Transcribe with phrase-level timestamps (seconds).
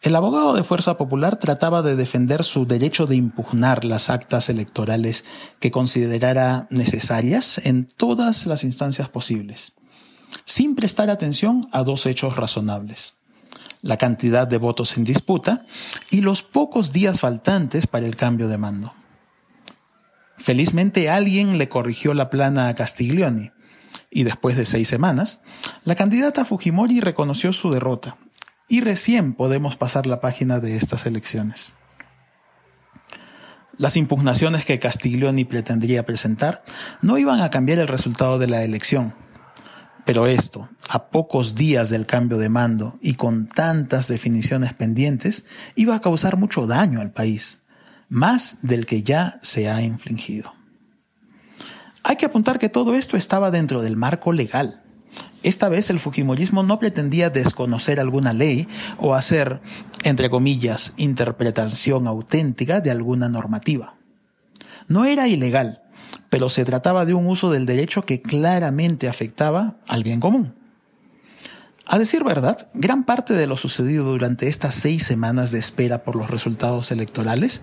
[0.00, 5.24] El abogado de Fuerza Popular trataba de defender su derecho de impugnar las actas electorales
[5.58, 9.72] que considerara necesarias en todas las instancias posibles,
[10.44, 13.14] sin prestar atención a dos hechos razonables
[13.80, 15.64] la cantidad de votos en disputa
[16.10, 18.92] y los pocos días faltantes para el cambio de mando.
[20.36, 23.52] Felizmente alguien le corrigió la plana a Castiglioni,
[24.10, 25.40] y después de seis semanas,
[25.84, 28.16] la candidata Fujimori reconoció su derrota
[28.68, 31.72] y recién podemos pasar la página de estas elecciones.
[33.78, 36.64] Las impugnaciones que Castiglioni pretendría presentar
[37.00, 39.14] no iban a cambiar el resultado de la elección.
[40.04, 45.44] Pero esto, a pocos días del cambio de mando y con tantas definiciones pendientes,
[45.76, 47.60] iba a causar mucho daño al país,
[48.08, 50.52] más del que ya se ha infligido.
[52.02, 54.82] Hay que apuntar que todo esto estaba dentro del marco legal.
[55.42, 58.66] Esta vez el Fujimorismo no pretendía desconocer alguna ley
[58.98, 59.60] o hacer,
[60.02, 63.94] entre comillas, interpretación auténtica de alguna normativa.
[64.88, 65.82] No era ilegal,
[66.28, 70.54] pero se trataba de un uso del derecho que claramente afectaba al bien común.
[71.86, 76.16] A decir verdad, gran parte de lo sucedido durante estas seis semanas de espera por
[76.16, 77.62] los resultados electorales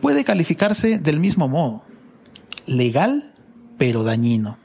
[0.00, 1.82] puede calificarse del mismo modo.
[2.66, 3.32] Legal,
[3.76, 4.58] pero dañino.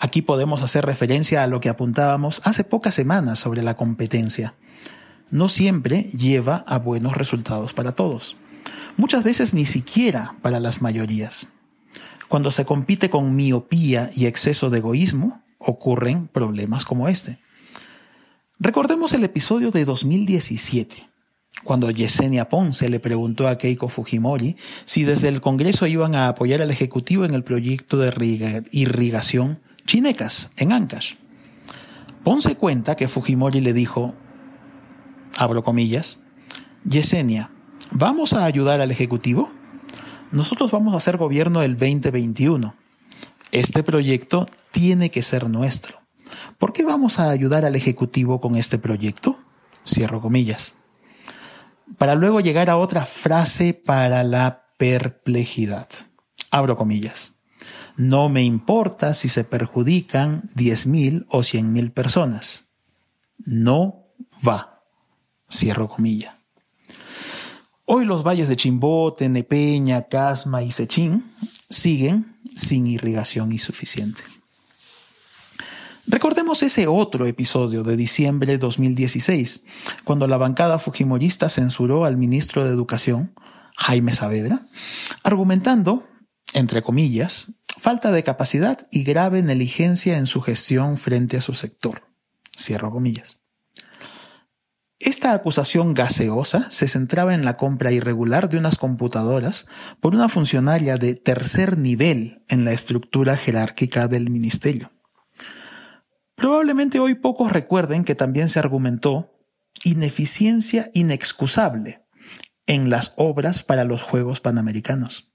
[0.00, 4.54] Aquí podemos hacer referencia a lo que apuntábamos hace pocas semanas sobre la competencia.
[5.30, 8.36] No siempre lleva a buenos resultados para todos.
[8.96, 11.48] Muchas veces ni siquiera para las mayorías.
[12.28, 17.38] Cuando se compite con miopía y exceso de egoísmo, ocurren problemas como este.
[18.60, 21.08] Recordemos el episodio de 2017,
[21.64, 26.62] cuando Yesenia Ponce le preguntó a Keiko Fujimori si desde el Congreso iban a apoyar
[26.62, 31.14] al Ejecutivo en el proyecto de irrigación Chinecas, en Ancash.
[32.22, 34.14] Ponce cuenta que Fujimori le dijo,
[35.38, 36.18] abro comillas,
[36.84, 37.50] Yesenia,
[37.92, 39.50] ¿vamos a ayudar al Ejecutivo?
[40.30, 42.74] Nosotros vamos a hacer gobierno el 2021.
[43.50, 46.02] Este proyecto tiene que ser nuestro.
[46.58, 49.38] ¿Por qué vamos a ayudar al Ejecutivo con este proyecto?
[49.86, 50.74] Cierro comillas.
[51.96, 55.88] Para luego llegar a otra frase para la perplejidad.
[56.50, 57.37] Abro comillas.
[57.98, 62.66] No me importa si se perjudican 10.000 o 100.000 personas.
[63.38, 64.06] No
[64.46, 64.84] va.
[65.50, 66.38] Cierro comilla.
[67.86, 71.32] Hoy los valles de Chimbote, Nepeña, Casma y Sechín
[71.68, 74.22] siguen sin irrigación insuficiente.
[76.06, 79.62] Recordemos ese otro episodio de diciembre de 2016,
[80.04, 83.32] cuando la bancada fujimorista censuró al ministro de Educación,
[83.76, 84.62] Jaime Saavedra,
[85.24, 86.06] argumentando,
[86.54, 92.02] entre comillas, falta de capacidad y grave negligencia en su gestión frente a su sector.
[92.56, 93.38] Cierro comillas.
[94.98, 99.66] Esta acusación gaseosa se centraba en la compra irregular de unas computadoras
[100.00, 104.90] por una funcionaria de tercer nivel en la estructura jerárquica del ministerio.
[106.34, 109.32] Probablemente hoy pocos recuerden que también se argumentó
[109.84, 112.04] ineficiencia inexcusable
[112.66, 115.27] en las obras para los Juegos Panamericanos.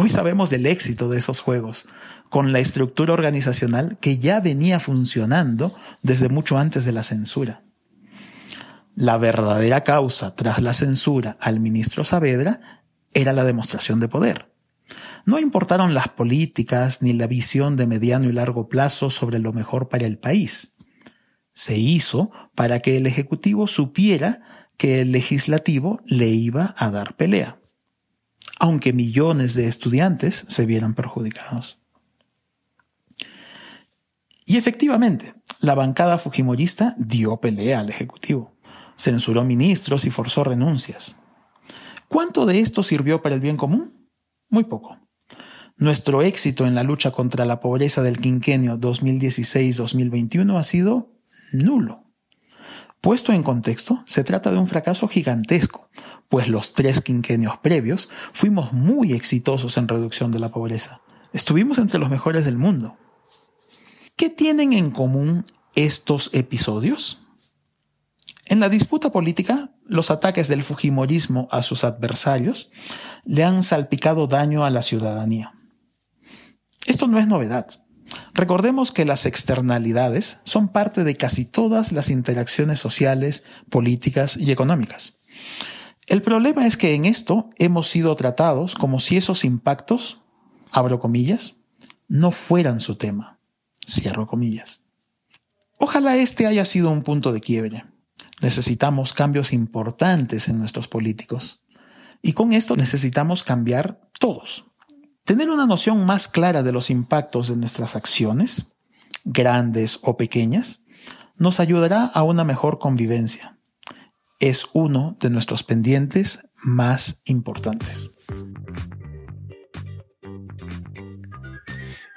[0.00, 1.86] Hoy sabemos del éxito de esos juegos,
[2.30, 7.64] con la estructura organizacional que ya venía funcionando desde mucho antes de la censura.
[8.94, 14.52] La verdadera causa tras la censura al ministro Saavedra era la demostración de poder.
[15.24, 19.88] No importaron las políticas ni la visión de mediano y largo plazo sobre lo mejor
[19.88, 20.76] para el país.
[21.54, 27.57] Se hizo para que el Ejecutivo supiera que el legislativo le iba a dar pelea
[28.58, 31.80] aunque millones de estudiantes se vieran perjudicados.
[34.44, 38.54] Y efectivamente, la bancada fujimorista dio pelea al Ejecutivo,
[38.96, 41.16] censuró ministros y forzó renuncias.
[42.08, 44.08] ¿Cuánto de esto sirvió para el bien común?
[44.48, 44.98] Muy poco.
[45.76, 51.12] Nuestro éxito en la lucha contra la pobreza del quinquenio 2016-2021 ha sido
[51.52, 52.07] nulo.
[53.00, 55.88] Puesto en contexto, se trata de un fracaso gigantesco,
[56.28, 61.00] pues los tres quinquenios previos fuimos muy exitosos en reducción de la pobreza.
[61.32, 62.96] Estuvimos entre los mejores del mundo.
[64.16, 65.46] ¿Qué tienen en común
[65.76, 67.22] estos episodios?
[68.46, 72.70] En la disputa política, los ataques del Fujimorismo a sus adversarios
[73.24, 75.52] le han salpicado daño a la ciudadanía.
[76.86, 77.68] Esto no es novedad.
[78.38, 85.14] Recordemos que las externalidades son parte de casi todas las interacciones sociales, políticas y económicas.
[86.06, 90.20] El problema es que en esto hemos sido tratados como si esos impactos,
[90.70, 91.56] abro comillas,
[92.06, 93.40] no fueran su tema.
[93.84, 94.82] Cierro comillas.
[95.76, 97.86] Ojalá este haya sido un punto de quiebre.
[98.40, 101.64] Necesitamos cambios importantes en nuestros políticos.
[102.22, 104.67] Y con esto necesitamos cambiar todos.
[105.28, 108.68] Tener una noción más clara de los impactos de nuestras acciones,
[109.26, 110.80] grandes o pequeñas,
[111.36, 113.58] nos ayudará a una mejor convivencia.
[114.40, 118.12] Es uno de nuestros pendientes más importantes.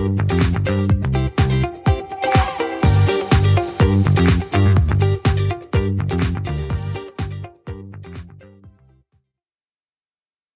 [0.00, 0.99] Thank you.